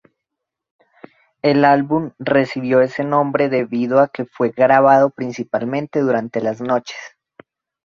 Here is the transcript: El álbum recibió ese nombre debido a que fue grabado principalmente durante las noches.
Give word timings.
El 1.43 1.63
álbum 1.63 2.09
recibió 2.17 2.81
ese 2.81 3.03
nombre 3.03 3.49
debido 3.49 3.99
a 3.99 4.07
que 4.07 4.25
fue 4.25 4.49
grabado 4.49 5.11
principalmente 5.11 5.99
durante 5.99 6.41
las 6.41 6.59
noches. 6.59 6.97